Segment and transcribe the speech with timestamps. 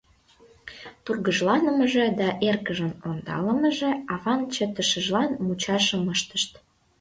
[1.03, 6.51] Тургыжланымыже да эргыжын ондалымыже аван чытышыжлан мучашым ыштышт.